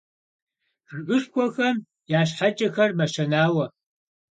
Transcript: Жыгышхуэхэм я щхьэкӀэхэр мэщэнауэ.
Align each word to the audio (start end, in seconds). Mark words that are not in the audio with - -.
Жыгышхуэхэм 0.91 1.75
я 2.17 2.21
щхьэкӀэхэр 2.27 2.91
мэщэнауэ. 2.97 3.65